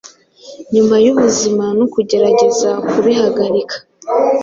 [0.73, 3.77] nyuma yubuzima no kugerageza kubihagarika